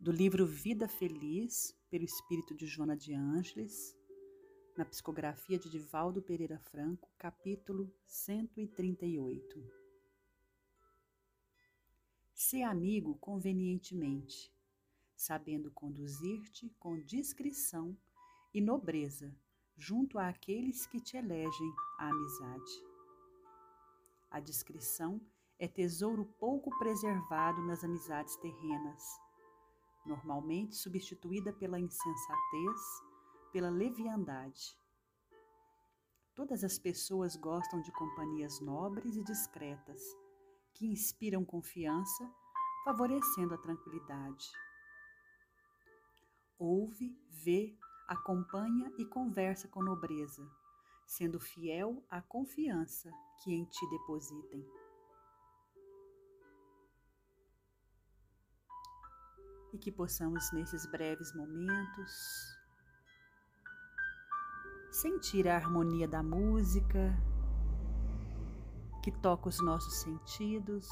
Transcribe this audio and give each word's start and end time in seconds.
do 0.00 0.10
livro 0.10 0.46
Vida 0.46 0.88
Feliz, 0.88 1.76
pelo 1.90 2.04
espírito 2.04 2.54
de 2.54 2.66
Joana 2.66 2.96
de 2.96 3.12
Ângeles, 3.12 3.94
na 4.74 4.82
psicografia 4.82 5.58
de 5.58 5.68
Divaldo 5.68 6.22
Pereira 6.22 6.58
Franco, 6.58 7.12
capítulo 7.18 7.92
138. 8.06 9.62
Ser 12.32 12.62
amigo 12.62 13.14
convenientemente, 13.16 14.50
sabendo 15.14 15.70
conduzir-te 15.70 16.70
com 16.78 16.98
discrição 17.04 17.94
e 18.54 18.60
nobreza 18.62 19.36
junto 19.76 20.18
àqueles 20.18 20.86
que 20.86 20.98
te 20.98 21.18
elegem 21.18 21.74
a 21.98 22.08
amizade. 22.08 22.72
A 24.30 24.40
discrição 24.40 25.20
é 25.58 25.68
tesouro 25.68 26.24
pouco 26.38 26.70
preservado 26.78 27.60
nas 27.66 27.84
amizades 27.84 28.34
terrenas 28.36 29.04
normalmente 30.04 30.76
substituída 30.76 31.52
pela 31.52 31.78
insensatez, 31.78 32.80
pela 33.52 33.70
leviandade. 33.70 34.78
Todas 36.34 36.64
as 36.64 36.78
pessoas 36.78 37.36
gostam 37.36 37.80
de 37.82 37.92
companhias 37.92 38.60
nobres 38.60 39.16
e 39.16 39.22
discretas, 39.24 40.00
que 40.74 40.86
inspiram 40.86 41.44
confiança, 41.44 42.32
favorecendo 42.84 43.54
a 43.54 43.58
tranquilidade. 43.58 44.46
Ouve, 46.58 47.18
vê, 47.28 47.76
acompanha 48.08 48.92
e 48.98 49.04
conversa 49.04 49.68
com 49.68 49.82
nobreza, 49.82 50.46
sendo 51.06 51.40
fiel 51.40 52.04
à 52.08 52.22
confiança 52.22 53.10
que 53.42 53.52
em 53.52 53.64
ti 53.64 53.90
depositem. 53.90 54.79
E 59.72 59.78
que 59.78 59.92
possamos, 59.92 60.50
nesses 60.52 60.84
breves 60.86 61.34
momentos, 61.34 62.58
sentir 64.90 65.46
a 65.48 65.56
harmonia 65.56 66.08
da 66.08 66.22
música 66.22 67.16
que 69.02 69.12
toca 69.12 69.48
os 69.48 69.62
nossos 69.64 70.00
sentidos, 70.00 70.88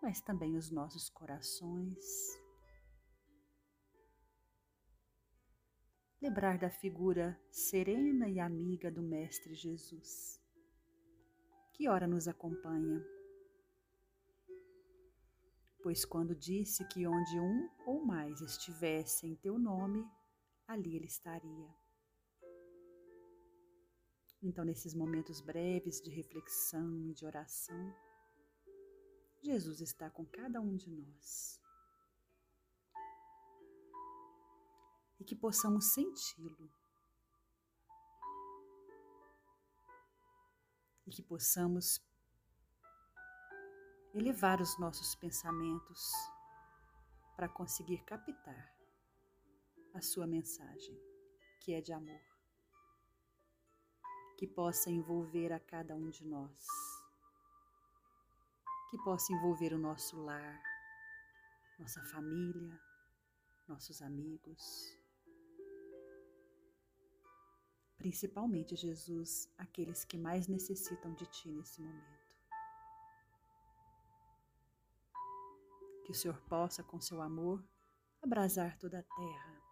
mas 0.00 0.20
também 0.20 0.56
os 0.56 0.70
nossos 0.70 1.10
corações. 1.10 2.42
Lembrar 6.22 6.56
da 6.56 6.70
figura 6.70 7.38
serena 7.50 8.28
e 8.28 8.40
amiga 8.40 8.90
do 8.90 9.02
Mestre 9.02 9.54
Jesus, 9.54 10.40
que 11.74 11.88
ora 11.88 12.06
nos 12.06 12.26
acompanha 12.26 13.04
pois 15.84 16.02
quando 16.02 16.34
disse 16.34 16.82
que 16.88 17.06
onde 17.06 17.38
um 17.38 17.68
ou 17.84 18.02
mais 18.06 18.40
estivesse 18.40 19.26
em 19.26 19.36
teu 19.36 19.58
nome, 19.58 20.02
ali 20.66 20.96
ele 20.96 21.04
estaria. 21.04 21.68
Então, 24.42 24.64
nesses 24.64 24.94
momentos 24.94 25.42
breves 25.42 26.00
de 26.00 26.08
reflexão 26.10 27.06
e 27.10 27.12
de 27.12 27.26
oração, 27.26 27.94
Jesus 29.42 29.82
está 29.82 30.08
com 30.08 30.24
cada 30.24 30.58
um 30.58 30.74
de 30.74 30.90
nós. 30.90 31.60
E 35.20 35.24
que 35.24 35.36
possamos 35.36 35.92
senti-lo. 35.92 36.72
E 41.06 41.10
que 41.10 41.22
possamos 41.22 42.02
elevar 44.14 44.60
os 44.60 44.78
nossos 44.78 45.16
pensamentos 45.16 46.12
para 47.34 47.48
conseguir 47.48 47.98
captar 48.04 48.72
a 49.92 50.00
sua 50.00 50.24
mensagem, 50.24 50.96
que 51.60 51.74
é 51.74 51.80
de 51.80 51.92
amor, 51.92 52.22
que 54.38 54.46
possa 54.46 54.88
envolver 54.88 55.52
a 55.52 55.58
cada 55.58 55.96
um 55.96 56.10
de 56.10 56.24
nós, 56.24 56.64
que 58.88 58.98
possa 58.98 59.32
envolver 59.32 59.72
o 59.72 59.78
nosso 59.78 60.16
lar, 60.22 60.62
nossa 61.76 62.00
família, 62.04 62.80
nossos 63.66 64.00
amigos. 64.00 64.96
Principalmente, 67.98 68.76
Jesus, 68.76 69.52
aqueles 69.58 70.04
que 70.04 70.16
mais 70.16 70.46
necessitam 70.46 71.12
de 71.14 71.26
Ti 71.26 71.50
nesse 71.50 71.80
momento. 71.80 72.23
Que 76.04 76.12
o 76.12 76.14
Senhor 76.14 76.38
possa, 76.42 76.82
com 76.82 77.00
seu 77.00 77.20
amor, 77.20 77.64
abrasar 78.22 78.76
toda 78.78 78.98
a 78.98 79.02
terra, 79.02 79.62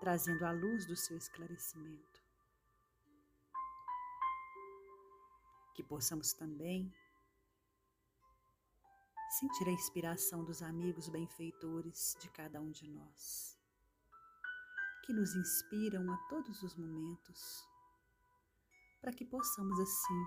trazendo 0.00 0.44
a 0.44 0.50
luz 0.50 0.86
do 0.86 0.96
seu 0.96 1.16
esclarecimento. 1.16 2.24
Que 5.74 5.82
possamos 5.82 6.32
também 6.32 6.92
sentir 9.38 9.68
a 9.68 9.72
inspiração 9.72 10.42
dos 10.42 10.62
amigos 10.62 11.08
benfeitores 11.08 12.16
de 12.20 12.30
cada 12.30 12.60
um 12.60 12.70
de 12.70 12.88
nós, 12.88 13.58
que 15.04 15.12
nos 15.12 15.34
inspiram 15.34 16.10
a 16.10 16.16
todos 16.28 16.62
os 16.62 16.74
momentos, 16.74 17.68
para 19.02 19.12
que 19.12 19.24
possamos 19.24 19.78
assim 19.78 20.26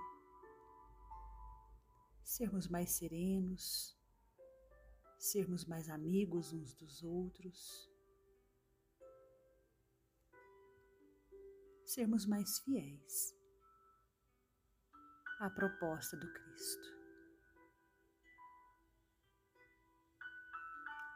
sermos 2.24 2.68
mais 2.68 2.92
serenos, 2.92 3.99
sermos 5.20 5.66
mais 5.66 5.90
amigos 5.90 6.54
uns 6.54 6.74
dos 6.74 7.04
outros, 7.04 7.92
sermos 11.86 12.26
mais 12.26 12.60
fiéis 12.60 13.36
à 15.42 15.50
proposta 15.50 16.16
do 16.16 16.32
Cristo. 16.32 17.00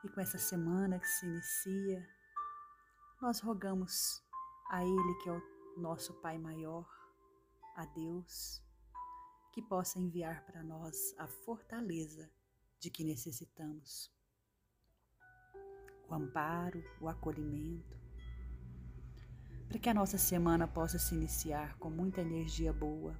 E 0.03 0.09
com 0.09 0.19
essa 0.19 0.38
semana 0.38 1.00
que 1.00 1.08
se 1.08 1.25
inicia, 1.25 2.06
nós 3.22 3.40
rogamos 3.40 4.22
a 4.69 4.84
Ele, 4.84 5.18
que 5.24 5.30
é 5.30 5.31
o 5.31 5.80
nosso 5.80 6.13
Pai 6.16 6.38
maior, 6.38 6.86
a 7.78 7.86
Deus, 7.86 8.62
que 9.53 9.62
possa 9.62 9.97
enviar 9.97 10.46
para 10.46 10.62
nós 10.62 11.16
a 11.18 11.25
fortaleza 11.25 12.30
de 12.83 12.91
que 12.91 13.03
necessitamos. 13.05 14.11
O 16.09 16.13
amparo, 16.13 16.83
o 16.99 17.07
acolhimento, 17.07 17.97
para 19.69 19.79
que 19.79 19.89
a 19.89 19.94
nossa 19.94 20.17
semana 20.17 20.67
possa 20.67 20.99
se 20.99 21.16
iniciar 21.16 21.77
com 21.77 21.89
muita 21.89 22.19
energia 22.19 22.73
boa, 22.73 23.17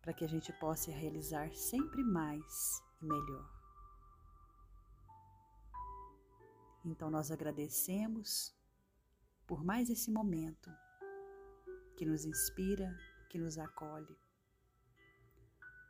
para 0.00 0.14
que 0.14 0.24
a 0.24 0.28
gente 0.28 0.50
possa 0.54 0.90
realizar 0.90 1.54
sempre 1.54 2.02
mais 2.02 2.82
e 3.02 3.04
melhor. 3.04 3.60
Então 6.86 7.10
nós 7.10 7.30
agradecemos 7.30 8.56
por 9.46 9.62
mais 9.62 9.90
esse 9.90 10.10
momento 10.10 10.70
que 11.98 12.06
nos 12.06 12.24
inspira, 12.24 12.96
que 13.28 13.38
nos 13.38 13.58
acolhe 13.58 14.18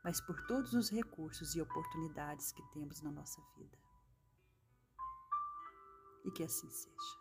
mas 0.02 0.20
por 0.20 0.40
todos 0.46 0.72
os 0.74 0.90
recursos 0.90 1.54
e 1.54 1.60
oportunidades 1.60 2.52
que 2.52 2.62
temos 2.72 3.02
na 3.02 3.10
nossa 3.10 3.40
vida. 3.56 3.78
E 6.24 6.30
que 6.30 6.42
assim 6.42 6.70
seja. 6.70 7.19